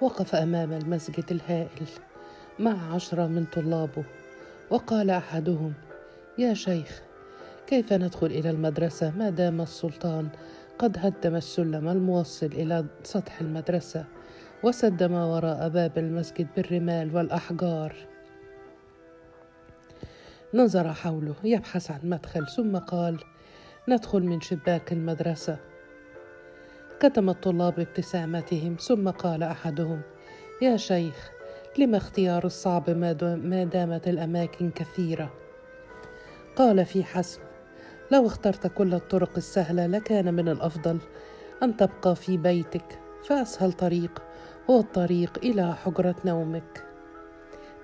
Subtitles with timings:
[0.00, 1.88] وقف أمام المسجد الهائل
[2.58, 4.04] مع عشرة من طلابه
[4.70, 5.72] وقال أحدهم
[6.38, 7.02] يا شيخ
[7.66, 10.28] كيف ندخل إلى المدرسة؟ ما دام السلطان
[10.78, 14.04] قد هدم السلم الموصل إلى سطح المدرسة
[14.62, 17.96] وسد ما وراء باب المسجد بالرمال والأحجار.
[20.54, 23.18] نظر حوله يبحث عن مدخل ثم قال
[23.88, 25.58] ندخل من شباك المدرسة.
[27.00, 30.00] كتم الطلاب ابتسامتهم ثم قال أحدهم
[30.62, 31.30] يا شيخ
[31.78, 35.32] لم اختيار الصعب ما دامت الأماكن كثيرة؟
[36.56, 37.40] قال في حسم
[38.12, 40.98] لو اخترت كل الطرق السهلة لكان من الأفضل
[41.62, 44.22] أن تبقى في بيتك فأسهل طريق
[44.70, 46.84] هو الطريق إلى حجرة نومك.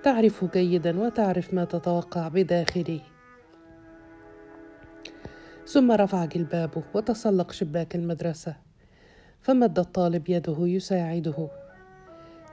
[0.03, 3.01] تعرف جيدا وتعرف ما تتوقع بداخله.
[5.67, 8.64] ثم رفع جلبابه وتسلق شباك المدرسة.
[9.45, 11.47] فمد الطالب يده يساعده.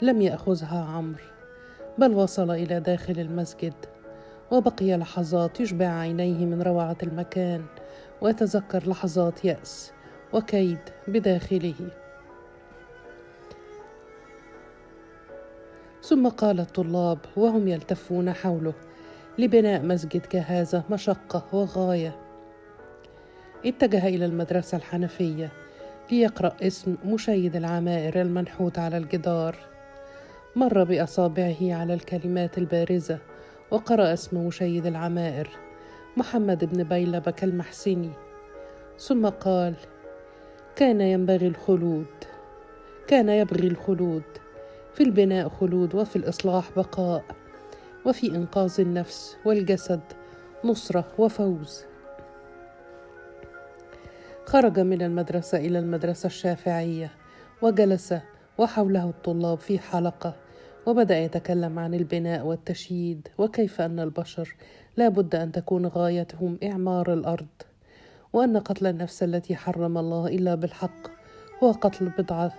[0.02, 1.24] لم يأخذها عمرو
[1.98, 3.74] بل وصل إلى داخل المسجد
[4.50, 7.64] وبقي لحظات يشبع عينيه من روعة المكان
[8.20, 9.92] ويتذكر لحظات يأس
[10.32, 11.74] وكيد بداخله.
[16.02, 18.74] ثم قال الطلاب وهم يلتفون حوله
[19.38, 22.16] لبناء مسجد كهذا مشقة وغاية.
[23.66, 25.61] اتجه إلى المدرسة الحنفية
[26.12, 29.56] ليقرا اسم مشيد العمائر المنحوت على الجدار.
[30.56, 33.18] مر بأصابعه على الكلمات البارزة
[33.70, 35.48] وقرأ اسم مشيد العمائر
[36.16, 38.10] محمد بن بيلبك كالمحسني.
[38.98, 39.74] ثم قال
[40.76, 42.06] كان ينبغي الخلود
[43.06, 44.22] كان يبغي الخلود
[44.94, 47.24] في البناء خلود وفي الإصلاح بقاء
[48.04, 50.00] وفي إنقاذ النفس والجسد
[50.64, 51.84] نصرة وفوز.
[54.46, 57.10] خرج من المدرسة إلى المدرسة الشافعية
[57.62, 58.14] وجلس
[58.58, 60.34] وحوله الطلاب في حلقة
[60.86, 64.54] وبدأ يتكلم عن البناء والتشييد وكيف أن البشر
[64.96, 67.46] لا بد أن تكون غايتهم إعمار الأرض
[68.32, 71.10] وأن قتل النفس التي حرم الله إلا بالحق
[71.62, 72.52] هو قتل بضعة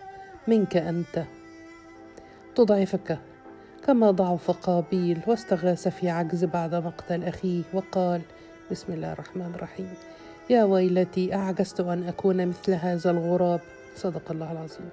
[0.48, 1.24] منك أنت.
[2.56, 3.20] تضعفك
[3.86, 8.22] كما ضعف قابيل واستغاث في عجز بعد مقتل أخيه وقال
[8.72, 9.94] بسم الله الرحمن الرحيم.
[10.50, 13.60] يا ويلتي أعجزت أن أكون مثل هذا الغراب.
[13.96, 14.90] صدق الله العظيم.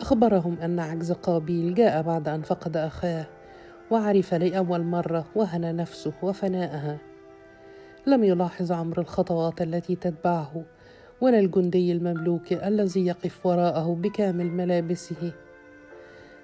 [0.00, 3.26] أخبرهم أن عجز قابيل جاء بعد أن فقد أخاه
[3.90, 6.98] وعرف لأول مرة وهن نفسه وفناءها.
[8.06, 10.62] لم يلاحظ عمرو الخطوات التي تتبعه
[11.20, 15.32] ولا الجندي المملوكي الذي يقف وراءه بكامل ملابسه.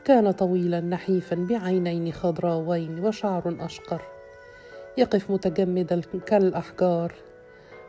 [0.04, 4.02] كان طويلا نحيفا بعينين خضراوين وشعر أشقر.
[4.98, 7.14] يقف متجمدا كالأحجار.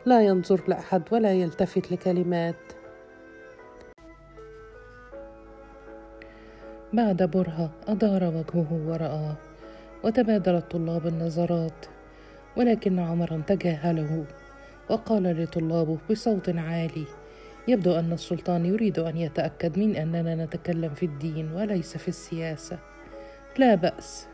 [0.06, 2.56] لا ينظر لأحد ولا يلتفت لكلمات.
[6.92, 9.34] بعد برهة أدار وجهه ورآه
[10.04, 11.86] وتبادل الطلاب النظرات
[12.56, 14.24] ولكن عمرا تجاهله
[14.90, 17.04] وقال لطلابه بصوت عالي
[17.68, 22.78] يبدو أن السلطان يريد أن يتأكد من أننا نتكلم في الدين وليس في السياسة.
[23.58, 24.26] لا بأس.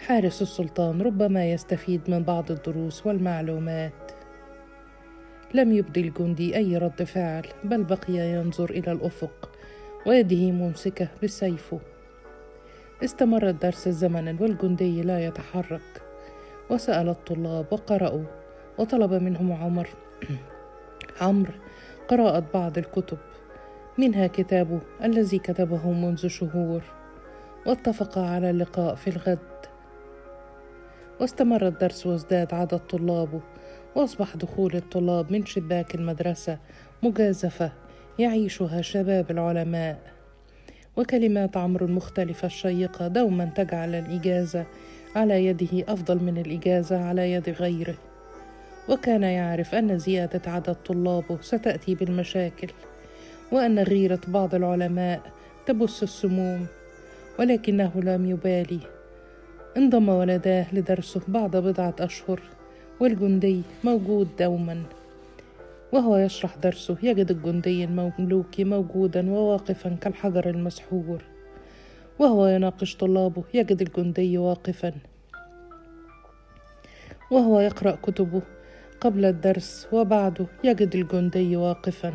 [0.00, 4.12] حارس السلطان ربما يستفيد من بعض الدروس والمعلومات.
[5.54, 9.50] لم يبدي الجندي أي رد فعل بل بقي ينظر إلى الأفق
[10.06, 11.80] ويده ممسكة بسيفه
[13.04, 16.02] استمر الدرس زمنا والجندي لا يتحرك.
[16.70, 18.24] وسأل الطلاب وقرأوا
[18.78, 19.88] وطلب منهم عمر.
[21.20, 21.52] عمرو
[22.10, 23.18] قراءة بعض الكتب
[23.98, 26.82] منها كتابه الذي كتبه منذ شهور
[27.66, 29.38] واتفقا على اللقاء في الغد.
[31.20, 33.40] واستمر الدرس وازداد عدد طلابه
[33.94, 36.58] وأصبح دخول الطلاب من شباك المدرسة
[37.02, 37.72] مجازفة
[38.18, 39.98] يعيشها شباب العلماء.
[40.96, 44.66] وكلمات عمرو المختلفة الشيقة دوما تجعل الإجازة
[45.16, 47.96] على يده أفضل من الإجازة على يد غيره.
[48.90, 52.68] وكان يعرف أن زيادة عدد طلابه ستأتي بالمشاكل
[53.52, 55.20] وأن غيرة بعض العلماء
[55.66, 56.66] تبث السموم
[57.38, 58.80] ولكنه لم يبالي.
[59.76, 62.42] انضم ولداه لدرسه بعد بضعة أشهر
[63.00, 64.82] والجندي موجود دوما.
[65.92, 71.24] وهو يشرح درسه يجد الجندي المملوكي موجودا وواقفا كالحجر المسحور.
[72.18, 74.92] وهو يناقش طلابه يجد الجندي واقفا.
[77.30, 78.42] وهو يقرأ كتبه
[79.00, 82.14] قبل الدرس وبعده يجد الجندي واقفا.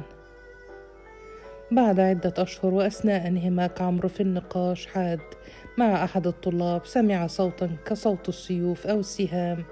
[1.72, 5.20] بعد عدة أشهر وأثناء انهماك عمرو في النقاش حاد.
[5.78, 9.64] مع أحد الطلاب سمع صوتا كصوت السيوف أو السهام.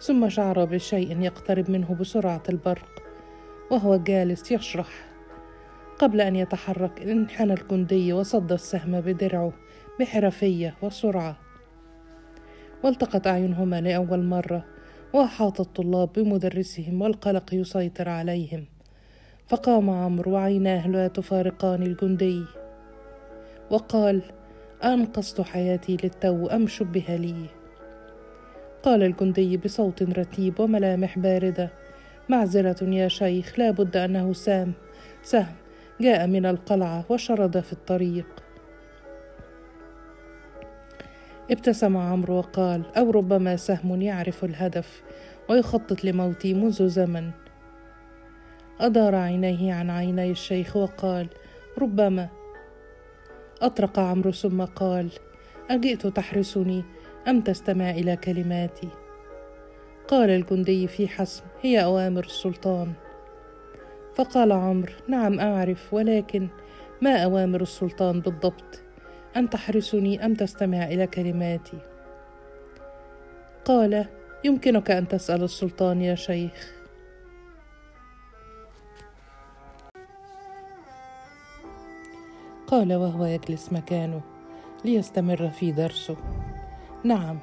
[0.00, 3.02] ثم شعر بشيء يقترب منه بسرعة البرق
[3.70, 5.08] وهو جالس يشرح.
[5.98, 9.52] قبل أن يتحرك انحنى الجندي وصد السهم بدرعه
[10.00, 11.36] بحرفية وسرعة.
[12.84, 14.75] والتقت أعينهما لأول مرة.
[15.16, 18.64] وأحاط الطلاب بمدرسهم والقلق يسيطر عليهم.
[19.48, 22.44] فقام عمرو وعيناه لا تفارقان الجندي.
[23.70, 24.22] وقال
[24.84, 27.46] أنقذت حياتي للتو أم شبه لي؟
[28.82, 31.70] قال الجندي بصوت رتيب وملامح باردة
[32.28, 34.72] معذرة يا شيخ لا بد أنه سام.
[35.22, 35.54] سهم
[36.00, 38.26] جاء من القلعة وشرد في الطريق.
[41.50, 45.05] ابتسم عمرو وقال أو ربما سهم يعرف الهدف.
[45.48, 47.30] ويخطط لموتي منذ زمن.
[48.80, 51.28] أدار عينيه عن عيني الشيخ وقال
[51.78, 52.28] ربما.
[53.62, 55.08] أطرق عمرو ثم قال
[55.70, 56.84] أجئت تحرسني
[57.28, 58.88] أم تستمع إلى كلماتي.
[60.08, 62.92] قال الجندي في حسم هي أوامر السلطان.
[64.14, 66.48] فقال عمرو نعم أعرف ولكن
[67.02, 68.80] ما أوامر السلطان بالضبط؟
[69.36, 71.78] أن تحرسني أم تستمع إلى كلماتي.
[73.64, 74.06] قال
[74.44, 76.72] يمكنك أن تسأل السلطان يا شيخ.
[82.66, 84.20] قال وهو يجلس مكانه
[84.84, 86.16] ليستمر في درسه.
[87.04, 87.38] نعم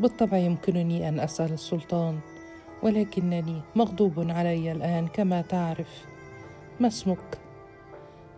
[0.00, 2.20] بالطبع يمكنني أن أسأل السلطان
[2.82, 6.04] ولكنني مغضوب علي الآن كما تعرف.
[6.80, 7.38] ما اسمك؟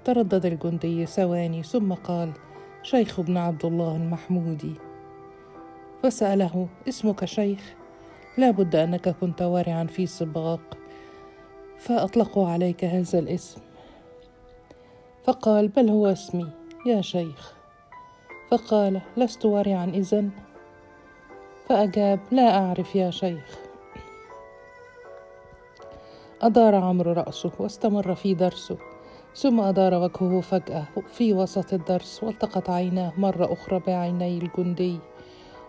[0.05, 2.33] تردد الجندي ثواني ثم قال
[2.83, 4.75] شيخ ابن عبد الله المحمودي.
[6.03, 7.75] فسأله اسمك شيخ؟
[8.39, 10.61] لا بد أنك كنت ورعا في سباق
[11.79, 13.61] فأطلقوا عليك هذا الاسم.
[15.25, 16.49] فقال بل هو اسمي
[16.87, 17.55] يا شيخ.
[18.51, 20.31] فقال لست ورعا إذن؟
[21.69, 23.59] فأجاب لا أعرف يا شيخ.
[26.43, 28.77] أدار عمرو رأسه واستمر في درسه
[29.35, 34.99] ثم أدار وجهه فجأة في وسط الدرس والتقت عيناه مرة أخرى بعيني الجندي.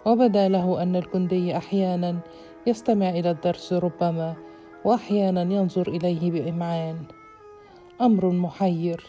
[0.05, 2.19] وبدا له أن الجندي أحيانا
[2.67, 4.35] يستمع إلى الدرس ربما
[4.85, 6.97] وأحيانا ينظر إليه بإمعان.
[8.01, 9.03] أمر محير.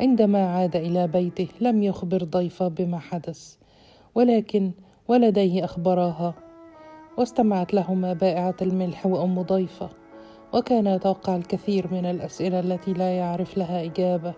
[0.00, 3.56] عندما عاد إلى بيته لم يخبر ضيفه بما حدث
[4.14, 4.72] ولكن
[5.08, 6.34] ولديه اخبراها
[7.18, 9.88] واستمعت لهما بائعة الملح وأم ضيفة
[10.54, 14.34] وكان يتوقع الكثير من الأسئلة التي لا يعرف لها إجابة.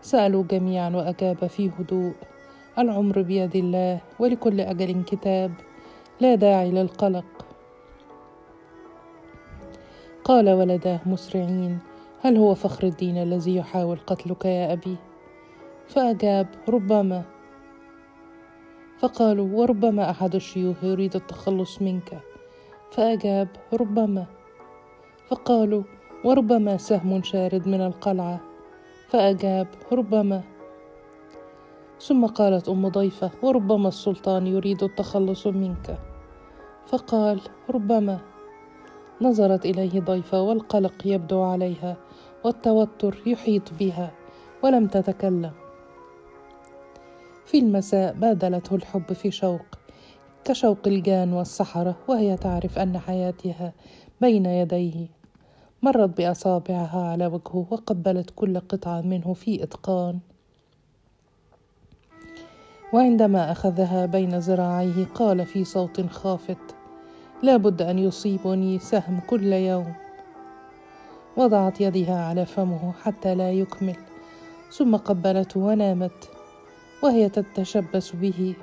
[0.00, 2.14] سألوا جميعا وأجاب في هدوء.
[2.78, 5.52] العمر بيد الله ولكل أجل كتاب
[6.20, 7.24] لا داعي للقلق.
[10.24, 11.78] قال ولداه مسرعين
[12.20, 14.96] هل هو فخر الدين الذي يحاول قتلك يا أبي؟
[15.86, 17.22] فأجاب ربما.
[18.98, 22.20] فقالوا وربما أحد الشيوخ يريد التخلص منك.
[22.90, 24.26] فأجاب ربما.
[25.28, 25.82] فقالوا
[26.24, 28.40] وربما سهم شارد من القلعة.
[29.08, 30.51] فأجاب ربما.
[32.06, 35.98] ثم قالت أم ضيفة وربما السلطان يريد التخلص منك.
[36.86, 37.40] فقال
[37.70, 38.18] ربما.
[39.20, 41.96] نظرت إليه ضيفة والقلق يبدو عليها
[42.44, 44.12] والتوتر يحيط بها
[44.62, 45.50] ولم تتكلم.
[47.46, 49.66] في المساء بادلته الحب في شوق
[50.44, 53.72] كشوق الجان والسحرة وهي تعرف أن حياتها
[54.20, 55.06] بين يديه.
[55.82, 60.31] مرت بأصابعها على وجهه وقبلت كل قطعة منه في إتقان.
[62.92, 66.74] وعندما أخذها بين ذراعيه قال في صوت خافت
[67.42, 69.94] لا بد أن يصيبني سهم كل يوم.
[71.36, 73.96] وضعت يدها على فمه حتى لا يكمل
[74.70, 76.30] ثم قبلته ونامت
[77.02, 78.54] وهي تتشبث به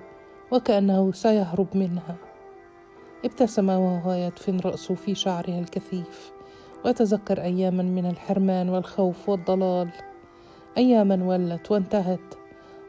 [0.52, 2.16] وكأنه سيهرب منها.
[3.26, 6.32] ابتسم وهو يدفن راسه في شعرها الكثيف
[6.86, 9.90] وتذكر اياما من الحرمان والخوف والضلال.
[10.78, 12.39] اياما ولت وانتهت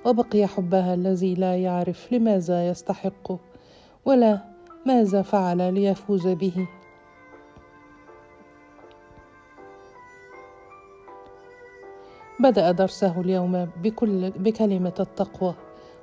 [0.05, 3.39] وبقي حبها الذي لا يعرف لماذا يستحقه
[4.05, 4.39] ولا
[4.87, 6.69] ماذا فعل ليفوز به.
[12.41, 15.55] بدأ درسه اليوم بكل بكلمة التقوى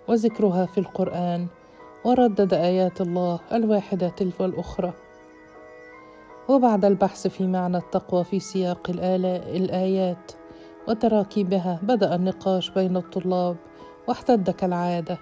[0.07, 1.47] وذكرها في القرآن
[2.05, 4.93] وردد آيات الله الواحدة تلو الأخرى
[6.49, 10.31] وبعد البحث في معنى التقوى في سياق الآيات
[10.87, 13.55] وتراكيبها بدأ النقاش بين الطلاب
[14.07, 15.17] واحتد كالعادة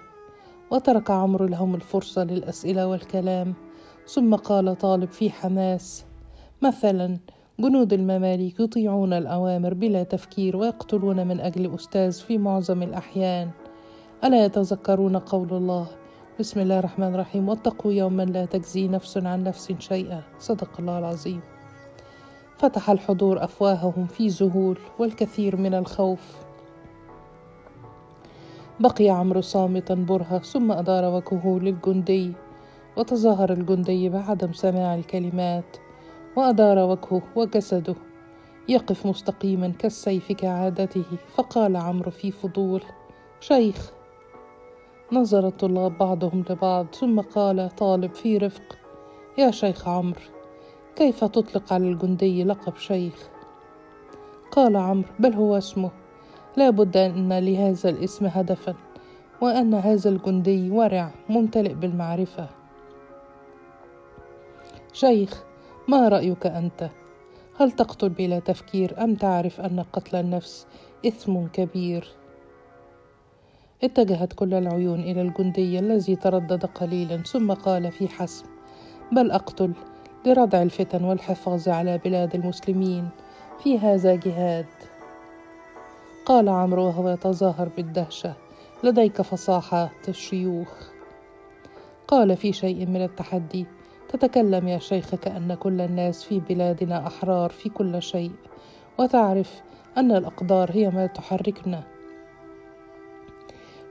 [0.70, 3.54] وترك عمرو لهم الفرصة للأسئلة والكلام.
[4.06, 6.04] ثم قال طالب في حماس
[6.62, 7.18] مثلا
[7.60, 13.50] جنود المماليك يطيعون الأوامر بلا تفكير ويقتلون من أجل أستاذ في معظم الأحيان.
[14.24, 15.86] ألا يتذكرون قول الله؟
[16.40, 17.48] بسم الله الرحمن الرحيم.
[17.48, 20.22] واتقوا يوما لا تجزي نفس عن نفس شيئا.
[20.38, 21.40] صدق الله العظيم.
[22.58, 26.45] فتح الحضور أفواههم في ذهول والكثير من الخوف
[28.80, 32.32] بقي عمرو صامتا برهة ثم أدار وجهه للجندي
[32.96, 35.76] وتظاهر الجندي بعدم سماع الكلمات
[36.36, 37.94] وأدار وجهه وجسده
[38.68, 41.04] يقف مستقيما كالسيف كعادته.
[41.34, 42.82] فقال عمرو في فضول
[43.40, 43.92] شيخ
[45.12, 48.78] نظر الطلاب بعضهم لبعض ثم قال طالب في رفق
[49.38, 50.20] يا شيخ عمرو
[50.96, 53.28] كيف تطلق على الجندي لقب شيخ؟
[54.52, 55.90] قال عمرو بل هو اسمه
[56.56, 58.74] لا بد أن لهذا الاسم هدفا
[59.40, 62.48] وأن هذا الجندي ورع ممتلئ بالمعرفة
[64.92, 65.44] شيخ
[65.88, 66.90] ما رأيك أنت؟
[67.60, 70.66] هل تقتل بلا تفكير أم تعرف أن قتل النفس
[71.06, 72.08] إثم كبير؟
[73.84, 78.46] اتجهت كل العيون إلى الجندي الذي تردد قليلا ثم قال في حسم
[79.12, 79.72] بل أقتل
[80.26, 83.08] لردع الفتن والحفاظ على بلاد المسلمين
[83.62, 84.66] في هذا جهاد
[86.26, 88.34] قال عمرو وهو يتظاهر بالدهشة
[88.84, 90.68] لديك فصاحة الشيوخ.
[92.08, 93.66] قال في شيء من التحدي
[94.08, 98.32] تتكلم يا شيخ كأن كل الناس في بلادنا أحرار في كل شيء
[98.98, 99.62] وتعرف
[99.96, 101.82] أن الأقدار هي ما تحركنا.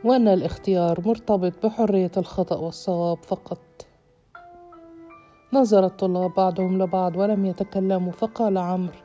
[0.03, 3.87] وأن الاختيار مرتبط بحرية الخطأ والصواب فقط.
[5.53, 8.99] نظر الطلاب بعضهم لبعض ولم يتكلموا فقال عمرو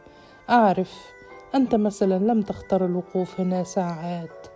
[0.51, 1.20] أعرف
[1.55, 4.47] أنت مثلا لم تختر الوقوف هنا ساعات.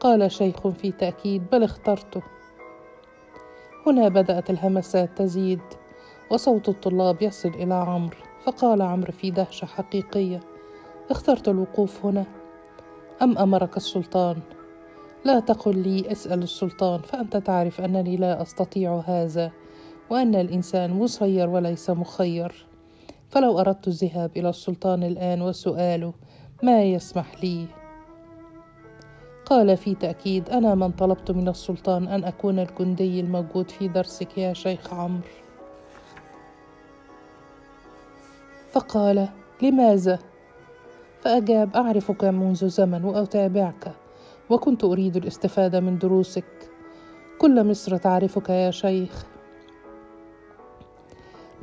[0.00, 2.22] قال شيخ في تأكيد بل اخترته
[3.86, 5.60] هنا بدأت الهمسات تزيد
[6.30, 10.40] وصوت الطلاب يصل إلى عمرو فقال عمرو في دهشة حقيقية
[11.10, 12.24] اخترت الوقوف هنا؟
[13.22, 14.36] أم أمرك السلطان؟
[15.24, 19.52] لا تقل لي اسأل السلطان فأنت تعرف أنني لا أستطيع هذا
[20.10, 22.66] وأن الإنسان مسير وليس مخير.
[23.34, 26.14] فلو أردت الذهاب إلى السلطان الآن وسؤاله
[26.62, 27.66] ما يسمح لي؟
[29.46, 34.52] قال في تأكيد أنا من طلبت من السلطان أن أكون الجندي الموجود في درسك يا
[34.52, 35.22] شيخ عمرو.
[38.72, 39.28] فقال
[39.62, 40.18] لماذا؟
[41.20, 43.92] فأجاب أعرفك منذ زمن وأتابعك
[44.50, 46.70] وكنت أريد الاستفادة من دروسك.
[47.38, 49.33] كل مصر تعرفك يا شيخ.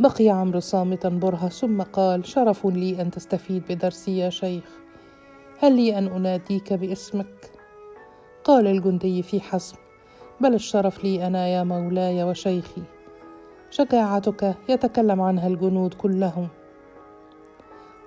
[0.01, 4.63] بقي عمرو صامتا برهة ثم قال شرف لي أن تستفيد بدرسي يا شيخ.
[5.59, 7.51] هل لي أن أناديك باسمك؟
[8.43, 9.77] قال الجندي في حسم
[10.39, 12.81] بل الشرف لي أنا يا مولاي وشيخي.
[13.69, 16.47] شجاعتك يتكلم عنها الجنود كلهم.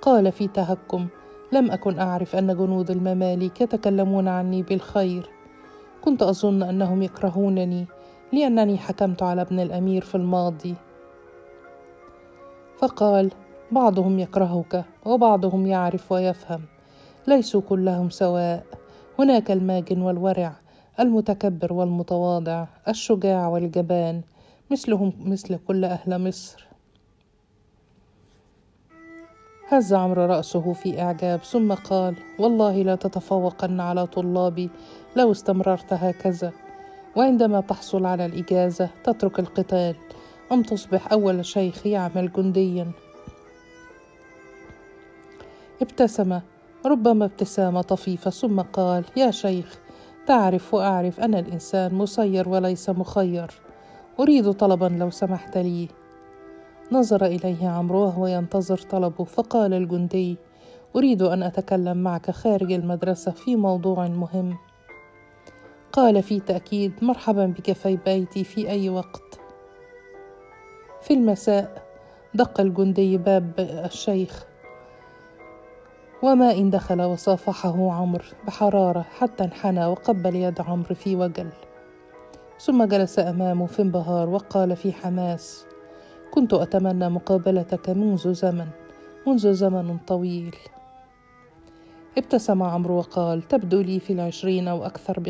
[0.02, 1.06] قال في تهكم
[1.52, 5.30] لم أكن أعرف أن جنود المماليك يتكلمون عني بالخير.
[6.02, 7.86] كنت أظن أنهم يكرهونني
[8.32, 10.74] لأنني حكمت على ابن الأمير في الماضي.
[12.78, 13.31] فقال
[13.71, 16.62] بعضهم يكرهك وبعضهم يعرف ويفهم.
[17.26, 18.64] ليسوا كلهم سواء.
[19.19, 20.52] هناك الماجن والورع
[21.00, 24.23] المتكبر والمتواضع الشجاع والجبان.
[24.71, 26.66] مثلهم مثل كل أهل مصر.
[29.69, 34.71] هز عمرو رأسه في إعجاب ثم قال والله لا تتفوقن على طلابي
[35.16, 36.52] لو استمررت هكذا.
[37.16, 39.97] وعندما تحصل على الإجازة تترك القتال.
[40.54, 42.90] أم تصبح أول شيخ يعمل جنديا.
[45.82, 46.40] ابتسم
[46.87, 49.78] ربما ابتسامة طفيفة ثم قال يا شيخ
[50.26, 53.50] تعرف وأعرف أن الإنسان مسير وليس مخير.
[54.20, 55.88] أريد طلبا لو سمحت لي.
[56.92, 60.37] نظر إليه عمرو وهو ينتظر طلبه فقال الجندي
[60.96, 64.56] أريد أن أتكلم معك خارج المدرسة في موضوع مهم.
[65.92, 69.43] قال في تأكيد مرحبا بك في بيتي في أي وقت.
[71.04, 71.82] في المساء
[72.34, 74.44] دق الجندي باب الشيخ.
[76.23, 81.49] وما إن دخل وصافحه عمرو بحرارة حتى انحنى وقبل يد عمرو في وجل.
[82.61, 85.66] ثم جلس أمامه في انبهار وقال في حماس
[86.34, 88.66] كنت أتمنى مقابلتك منذ زمن
[89.26, 90.56] منذ زمن طويل.
[92.18, 95.23] ابتسم عمرو وقال تبدو لي في العشرين أو أكثر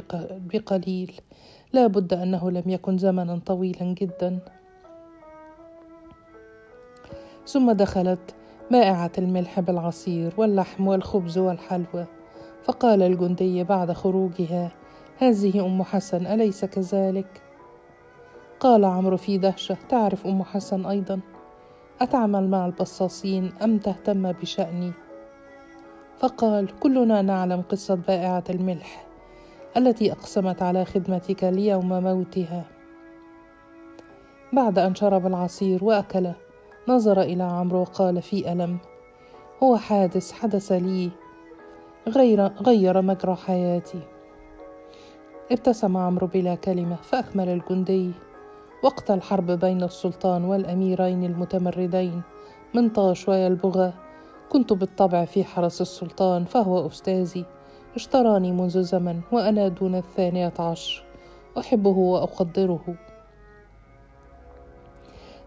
[0.52, 1.12] بقليل.
[1.72, 4.38] لا بد أنه لم يكن زمنا طويلا جدا.
[7.46, 8.34] ثم دخلت
[8.70, 12.06] بائعة الملح بالعصير واللحم والخبز والحلوى
[12.64, 14.72] فقال الجندي بعد خروجها
[15.18, 17.42] هذه أم حسن أليس كذلك؟
[18.60, 21.20] قال عمرو في دهشة تعرف أم حسن أيضا
[22.00, 24.92] أتعمل مع البصاصين أم تهتم بشأني؟
[26.18, 29.06] فقال كلنا نعلم قصة بائعة الملح
[29.76, 32.64] التي أقسمت على خدمتك ليوم موتها
[34.52, 36.32] بعد أن شرب العصير وأكل
[36.88, 38.78] نظر إلى عمرو وقال في ألم
[39.62, 41.10] هو حادث حدث لي
[42.08, 44.00] غير, غير مجرى حياتي.
[45.52, 48.12] ابتسم عمرو بلا كلمة فأكمل الجندي.
[48.82, 52.22] وقت الحرب بين السلطان والأميرين المتمردين
[52.74, 53.92] منطاش ويلبغى
[54.48, 57.44] كنت بالطبع في حرس السلطان فهو أستاذي
[57.94, 61.04] اشتراني منذ زمن وأنا دون الثانية عشر
[61.58, 62.94] أحبه وأقدره.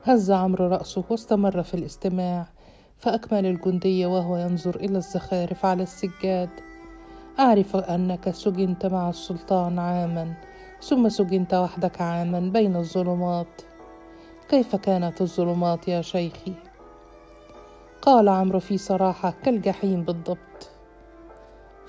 [0.08, 2.46] هز عمرو رأسه واستمر في الاستماع
[2.98, 6.50] فأكمل الجندي وهو ينظر إلى الزخارف على السجاد.
[7.40, 10.34] أعرف أنك سجنت مع السلطان عاما
[10.82, 13.62] ثم سجنت وحدك عاما بين الظلمات.
[14.50, 16.54] كيف كانت الظلمات يا شيخي؟
[18.02, 20.70] قال عمرو في صراحة كالجحيم بالضبط.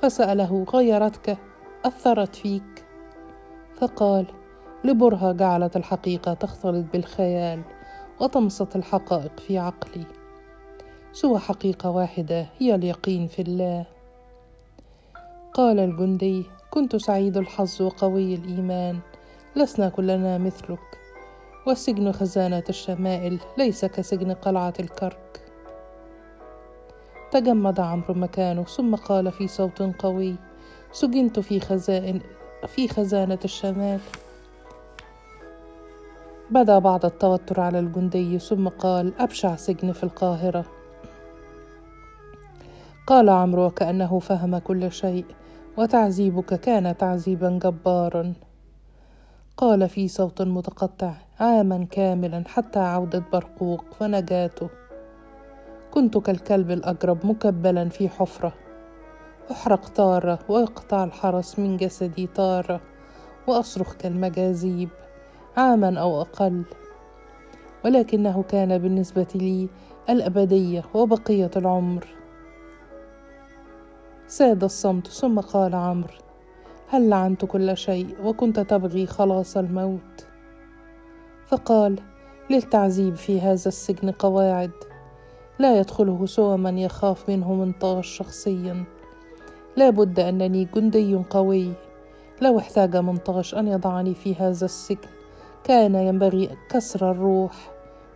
[0.03, 1.39] فسأله غيرتك؟
[1.85, 2.85] أثرت فيك؟
[3.77, 4.27] فقال
[4.85, 7.78] لبرهة جعلت الحقيقة تختلط بالخيال.
[8.21, 10.05] وتمسط الحقائق في عقلي.
[11.13, 13.87] سوى حقيقة واحدة هي اليقين في الله.
[15.55, 18.99] قال الجندي كنت سعيد الحظ وقوي الإيمان.
[19.57, 20.99] لسنا كلنا مثلك.
[21.67, 25.41] وسجن خزانة الشمائل ليس كسجن قلعة الكرك.
[27.31, 30.37] تجمد عمرو مكانه ثم قال في صوت قوي
[30.93, 32.21] سجنت في خزائن
[32.67, 34.01] في خزانة الشمال.
[36.51, 40.65] بدا بعض التوتر على الجندي ثم قال أبشع سجن في القاهرة.
[43.07, 45.25] قال عمرو وكأنه فهم كل شيء
[45.77, 48.33] وتعذيبك كان تعذيبا جبارا.
[49.57, 54.69] قال في صوت متقطع عاما كاملا حتى عودة برقوق ونجاته
[55.91, 58.53] كنت كالكلب الأجرب مكبلا في حفرة.
[59.51, 62.81] أحرق تارة ويقطع الحرس من جسدي تارة
[63.47, 64.89] وأصرخ كالمجاذيب
[65.59, 66.63] عاما أو أقل.
[67.85, 69.69] ولكنه كان بالنسبة لي
[70.11, 72.07] الأبدية وبقية العمر.
[74.27, 76.15] ساد الصمت ثم قال عمرو
[76.89, 80.27] هل لعنت كل شيء وكنت تبغي خلاص الموت؟
[81.47, 82.01] فقال
[82.51, 84.71] للتعذيب في هذا السجن قواعد.
[85.59, 88.85] لا يدخله سوى من يخاف منه منطاش شخصيا.
[89.77, 91.73] لا بد أنني جندي قوي.
[92.43, 95.18] لو احتاج منطاش أن يضعني في هذا السجن.
[95.65, 97.71] كان ينبغي كسر الروح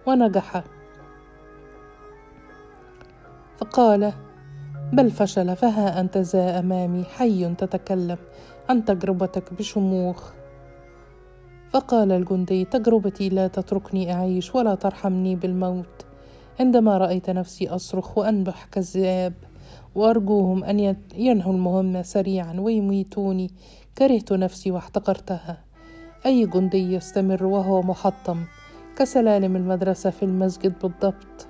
[0.06, 0.64] ونجح.
[3.56, 4.12] فقال
[4.92, 8.18] بل فشل فها أنت ذا أمامي حي تتكلم
[8.68, 10.32] عن تجربتك بشموخ.
[11.70, 16.06] فقال الجندي تجربتي لا تتركني أعيش ولا ترحمني بالموت.
[16.60, 19.34] عندما رأيت نفسي أصرخ وأنبح كالذئاب
[19.94, 23.50] وأرجوهم أن ينهوا المهمة سريعا ويميتوني
[23.98, 25.71] كرهت نفسي واحتقرتها.
[26.26, 28.44] أي جندي يستمر وهو محطم
[28.96, 31.46] كسلالم المدرسة في المسجد بالضبط.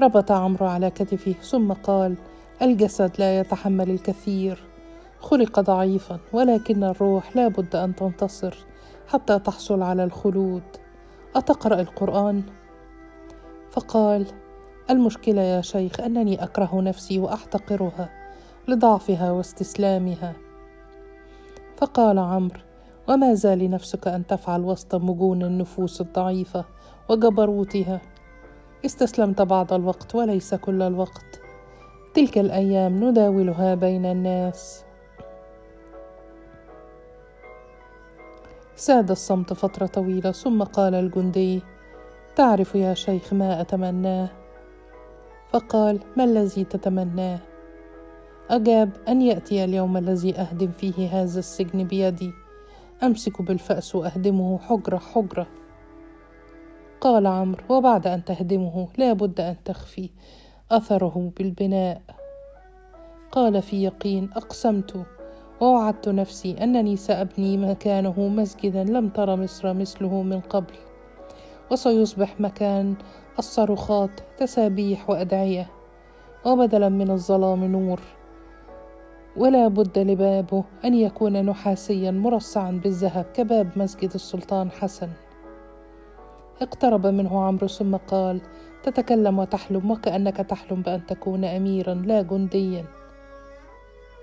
[0.00, 2.16] ربط عمرو على كتفه ثم قال
[2.62, 4.62] الجسد لا يتحمل الكثير.
[5.20, 8.54] خلق ضعيفا ولكن الروح لا بد أن تنتصر
[9.08, 10.62] حتى تحصل على الخلود.
[11.36, 12.42] أتقرأ القرآن؟
[13.70, 14.26] فقال
[14.90, 18.10] المشكلة يا شيخ أنني أكره نفسي وأحتقرها
[18.68, 20.45] لضعفها واستسلامها.
[21.76, 22.60] فقال عمرو
[23.08, 26.64] وما زال نفسك أن تفعل وسط مجون النفوس الضعيفة
[27.08, 28.00] وجبروتها.
[28.84, 31.40] استسلمت بعض الوقت وليس كل الوقت.
[32.14, 34.84] تلك الأيام نداولها بين الناس.
[38.76, 41.62] ساد الصمت فترة طويلة ثم قال الجندي
[42.36, 44.28] تعرف يا شيخ ما أتمناه؟
[45.52, 47.38] فقال ما الذي تتمناه؟
[48.50, 52.32] أجاب أن يأتي اليوم الذي أهدم فيه هذا السجن بيدي.
[53.02, 55.46] أمسك بالفأس وأهدمه حجره حجره
[57.00, 60.10] قال عمرو وبعد أن تهدمه لا بد أن تخفي
[60.70, 62.02] أثره بالبناء.
[63.32, 65.06] قال في يقين أقسمت
[65.60, 70.74] ووعدت نفسي أنني سأبني مكانه مسجدا لم تر مصر مثله من قبل.
[71.70, 72.94] وسيصبح مكان
[73.38, 75.70] الصرخات تسابيح وأدعية.
[76.44, 78.00] وبدلا من الظلام نور.
[79.36, 85.08] ولا بد لبابه أن يكون نحاسيا مرصعا بالذهب كباب مسجد السلطان حسن.
[86.62, 88.40] اقترب منه عمرو ثم قال
[88.82, 92.84] تتكلم وتحلم وكأنك تحلم بأن تكون اميرا لا جنديا.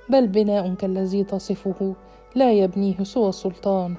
[0.10, 1.96] بل بناء كالذي تصفه
[2.36, 3.96] لا يبنيه سوى السلطان.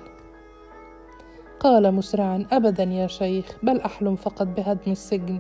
[1.61, 5.39] قال مسرعا ابدا يا شيخ بل أحلم فقط بهدم السجن.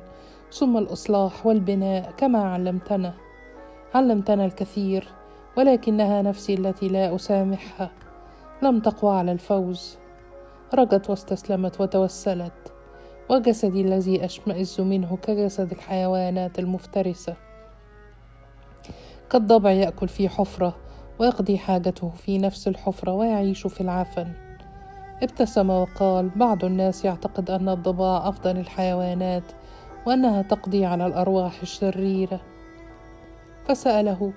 [0.53, 3.15] ثم الإصلاح والبناء كما علمتنا.
[3.95, 5.09] علمتنا الكثير.
[5.57, 7.91] ولكنها نفسي التي لا أسامحها.
[8.63, 9.99] لم تقوى على الفوز.
[10.75, 12.73] رجت واستسلمت وتوسلت.
[13.31, 17.37] وجسدي الذي أشمئز منه كجسد الحيوانات المفترسة.
[19.31, 20.77] كالضبع يأكل في حفرة
[21.19, 24.33] ويقضي حاجته في نفس الحفرة ويعيش في العفن.
[25.23, 29.43] ابتسم وقال بعض الناس يعتقد أن الضباع أفضل الحيوانات
[30.07, 32.41] وأنها تقضي على الأرواح الشريرة.
[33.65, 34.33] فسأله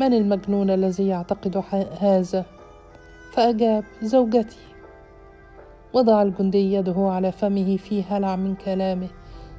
[0.00, 1.62] من المجنون الذي يعتقد
[2.00, 2.44] هذا؟
[3.32, 4.58] فأجاب زوجتي.
[5.94, 9.08] وضع الجندي يده على فمه في هلع من كلامه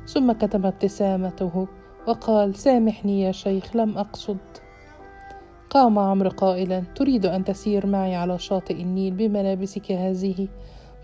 [0.08, 1.68] ثم كتم ابتسامته
[2.08, 4.38] وقال سامحني يا شيخ لم أقصد.
[5.70, 10.48] قام عمرو قائلا تريد أن تسير معي على شاطئ النيل بملابسك هذه؟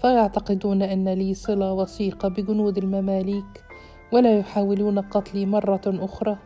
[0.01, 3.63] فيعتقدون أن لي صلة وثيقة بجنود المماليك
[4.11, 6.37] ولا يحاولون قتلي مرة أخرى.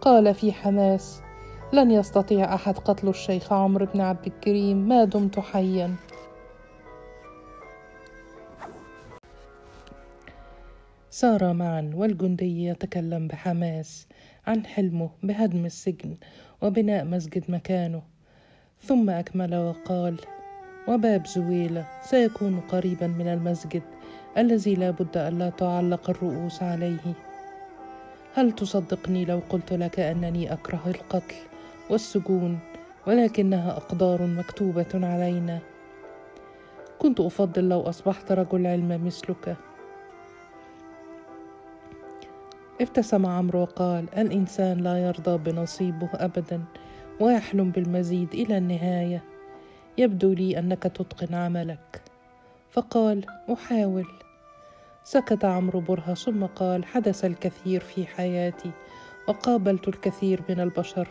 [0.00, 1.22] قال في حماس
[1.72, 5.94] لن يستطيع أحد قتل الشيخ عمرو بن عبد الكريم ما دمت حيا.
[11.10, 14.06] سار معا والجندي يتكلم بحماس
[14.46, 16.16] عن حلمه بهدم السجن
[16.62, 18.02] وبناء مسجد مكانه.
[18.82, 20.16] ثم أكمل وقال
[20.88, 23.82] وباب زويلة سيكون قريبا من المسجد
[24.38, 27.29] الذي لا بد ألا تعلق الرؤوس عليه.
[28.34, 31.34] هل تصدقني لو قلت لك أنني أكره القتل
[31.90, 32.58] والسجون
[33.06, 35.58] ولكنها أقدار مكتوبة علينا.
[36.98, 39.56] كنت أفضل لو أصبحت رجل علم مثلك.
[42.80, 46.64] ابتسم عمرو وقال الإنسان لا يرضى بنصيبه أبدا
[47.20, 49.22] ويحلم بالمزيد إلى النهاية.
[49.98, 52.02] يبدو لي أنك تتقن عملك.
[52.70, 54.06] فقال أحاول.
[55.10, 58.70] سكت عمرو برهة ثم قال حدث الكثير في حياتي
[59.28, 61.08] وقابلت الكثير من البشر.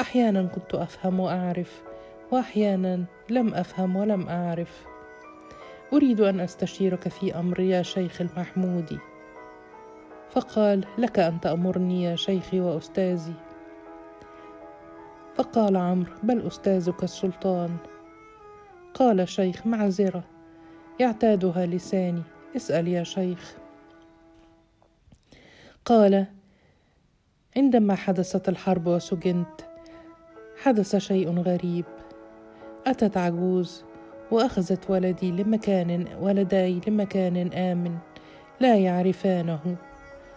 [0.00, 1.82] أحيانا كنت أفهم وأعرف
[2.30, 4.84] وأحيانا لم أفهم ولم أعرف.
[5.92, 8.98] أريد أن أستشيرك في أمر يا شيخ المحمودي.
[10.30, 13.34] فقال لك أن تأمرني يا شيخي وأستاذي.
[15.36, 17.76] فقال عمرو بل أستاذك السلطان.
[18.94, 20.24] قال الشيخ معذرة
[21.00, 22.22] يعتادها لساني.
[22.56, 23.56] اسأل يا شيخ.
[25.84, 26.26] قال
[27.56, 29.60] عندما حدثت الحرب وسجنت
[30.62, 31.84] حدث شيء غريب.
[32.86, 33.84] أتت عجوز
[34.30, 37.98] وأخذت ولدي لمكان ولداي لمكان آمن
[38.60, 39.76] لا يعرفانه.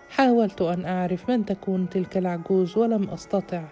[0.10, 3.64] حاولت أن أعرف من تكون تلك العجوز ولم أستطع.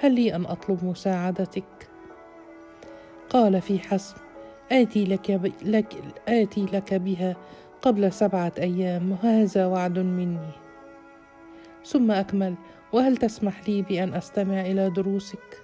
[0.00, 1.88] هل لي أن أطلب مساعدتك؟
[3.30, 4.16] قال في حسم
[4.72, 5.52] آتي لك, ب...
[5.62, 5.94] لك
[6.28, 7.36] آتي لك بها
[7.82, 10.50] قبل سبعة أيام وهذا وعد مني.
[11.84, 12.54] ثم أكمل
[12.92, 15.62] وهل تسمح لي بأن أستمع إلى دروسك؟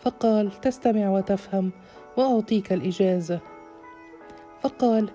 [0.00, 1.70] فقال تستمع وتفهم
[2.16, 3.40] وأعطيك الإجازة.
[4.62, 5.10] فقال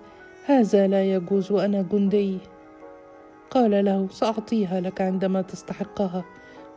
[0.46, 2.38] هذا لا يجوز وأنا جندي.
[3.50, 6.24] قال له سأعطيها لك عندما تستحقها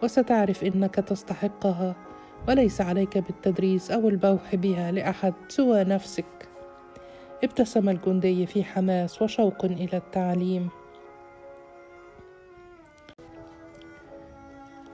[0.03, 1.95] وستعرف إنك تستحقها
[2.47, 6.46] وليس عليك بالتدريس أو البوح بها لأحد سوى نفسك.
[7.43, 10.69] ابتسم الجندي في حماس وشوق إلى التعليم.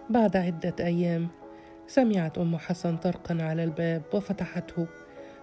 [0.09, 1.27] بعد عدة أيام
[1.87, 4.87] سمعت أم حسن طرقا على الباب وفتحته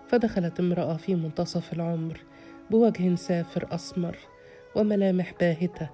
[0.08, 2.20] فدخلت امرأة في منتصف العمر
[2.70, 4.16] بوجه سافر أسمر
[4.76, 5.90] وملامح باهتة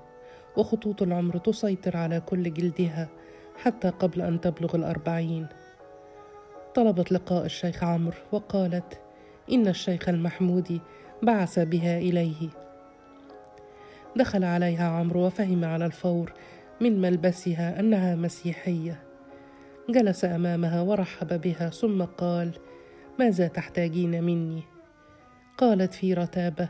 [0.57, 3.09] وخطوط العمر تسيطر على كل جلدها
[3.63, 5.47] حتى قبل أن تبلغ الأربعين.
[6.75, 9.06] طلبت لقاء الشيخ عمرو وقالت
[9.53, 10.81] إن الشيخ المحمودي
[11.23, 12.49] بعث بها إليه.
[14.17, 16.33] دخل عليها عمرو وفهم على الفور
[16.81, 19.03] من ملبسها أنها مسيحية.
[19.91, 22.51] جلس أمامها ورحب بها ثم قال
[23.19, 24.63] ماذا تحتاجين مني؟
[25.59, 26.69] قالت في رتابة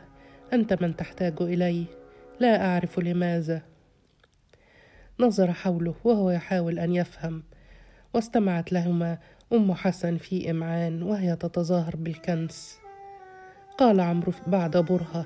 [0.53, 1.85] أنت من تحتاج إلي
[2.39, 3.61] لا أعرف لماذا.
[5.19, 7.43] نظر حوله وهو يحاول أن يفهم
[8.13, 9.17] واستمعت لهما
[9.53, 12.77] أم حسن في إمعان وهي تتظاهر بالكنس.
[13.77, 15.25] قال عمرو بعد برهة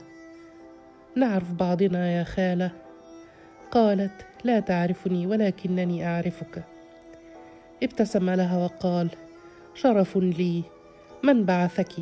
[1.15, 2.71] نعرف بعضنا يا خالة.
[3.71, 6.63] قالت لا تعرفني ولكنني أعرفك.
[7.83, 9.09] ابتسم لها وقال
[9.73, 10.63] شرف لي
[11.23, 11.93] من بعثك؟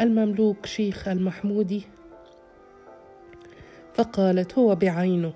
[0.00, 1.82] المملوك شيخ المحمودي
[3.94, 5.32] فقالت هو بعينه.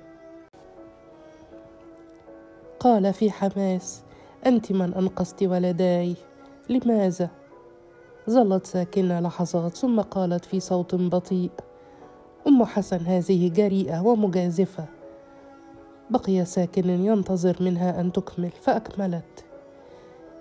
[2.80, 4.02] قال في حماس
[4.46, 6.14] أنت من أنقذت ولداي
[6.68, 7.30] لماذا؟
[8.30, 11.50] ظلت ساكنة لحظات ثم قالت في صوت بطيء
[12.46, 14.84] أم حسن هذه جريئة ومجازفة.
[16.10, 18.50] بقي ساكن ينتظر منها أن تكمل.
[18.50, 19.44] فأكملت.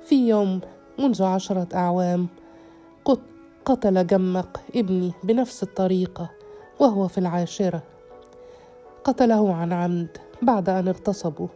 [0.04, 0.62] في يوم
[1.00, 2.28] منذ عشرة أعوام
[3.66, 6.30] قتل جمق ابني بنفس الطريقة
[6.80, 7.84] وهو في العاشرة.
[9.04, 11.48] قتله عن عمد بعد أن اغتصبوا.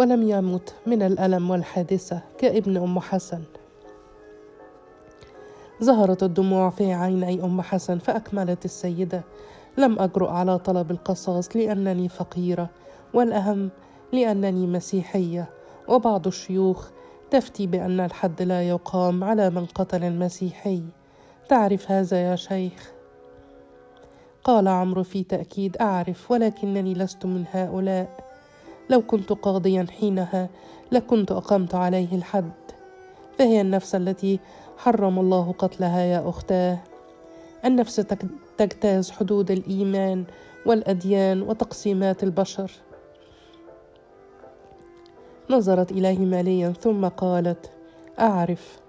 [0.00, 3.42] ولم يمت من الألم والحادثة كابن أم حسن.
[5.84, 9.22] ظهرت الدموع في عيني أم حسن فأكملت السيدة.
[9.78, 12.70] لم أجرؤ على طلب القصاص لأنني فقيرة
[13.14, 13.70] والأهم
[14.12, 15.50] لأنني مسيحية.
[15.88, 16.90] وبعض الشيوخ
[17.30, 20.82] تفتي بأن الحد لا يقام على من قتل المسيحي.
[21.48, 22.92] تعرف هذا يا شيخ؟
[24.44, 28.29] قال عمرو في تأكيد أعرف ولكنني لست من هؤلاء.
[28.90, 30.48] لو كنت قاضيا حينها
[30.92, 32.52] لكنت أقمت عليه الحد
[33.38, 34.40] فهي النفس التي
[34.78, 36.78] حرم الله قتلها يا أختاه.
[37.64, 37.96] النفس
[38.58, 40.24] تجتاز حدود الإيمان
[40.66, 42.72] والأديان وتقسيمات البشر.
[45.50, 47.70] نظرت إليه ماليا ثم قالت
[48.18, 48.80] أعرف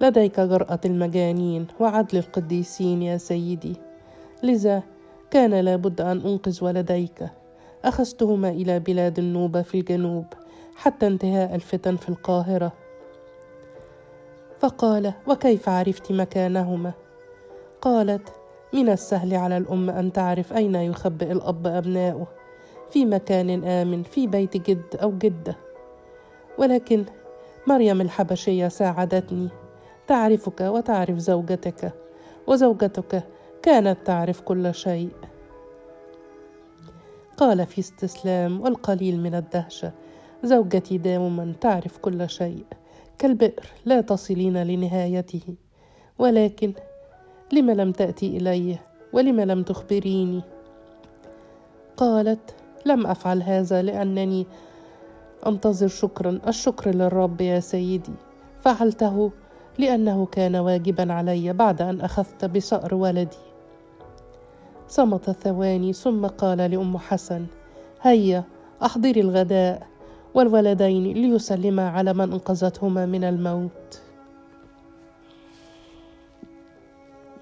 [0.00, 3.76] لديك جرأة المجانين وعدل القديسين يا سيدي
[4.42, 4.82] لذا
[5.30, 7.37] كان لابد أن أنقذ ولديك.
[7.84, 10.24] أخذتهما إلى بلاد النوبة في الجنوب
[10.76, 12.72] حتى انتهاء الفتن في القاهرة.
[14.60, 16.92] فقال وكيف عرفت مكانهما؟
[17.82, 18.28] قالت
[18.72, 22.26] من السهل على الأم أن تعرف أين يخبئ الأب أبناؤه
[22.90, 25.56] في مكان آمن في بيت جد أو جدة.
[26.58, 27.04] ولكن
[27.66, 29.48] مريم الحبشية ساعدتني
[30.06, 31.92] تعرفك وتعرف زوجتك
[32.46, 33.22] وزوجتك
[33.62, 35.10] كانت تعرف كل شيء.
[37.38, 39.92] قال في استسلام والقليل من الدهشة
[40.44, 42.64] زوجتي دائما تعرف كل شيء
[43.18, 45.54] كالبئر لا تصلين لنهايته.
[46.18, 46.72] ولكن
[47.52, 50.42] لم لم تأتي إليه؟ ولم لم تخبريني؟
[51.96, 52.54] قالت
[52.86, 54.46] لم أفعل هذا لأنني
[55.46, 58.14] أنتظر شكرا الشكر للرب يا سيدي.
[58.60, 59.30] فعلته
[59.78, 63.47] لأنه كان واجبا علي بعد أن أخذت بصأر ولدي.
[64.88, 67.46] صمت ثواني ثم قال لأم حسن
[68.02, 68.44] هيا
[68.82, 69.86] أحضري الغداء
[70.34, 74.00] والولدين ليسلما على من أنقذتهما من الموت.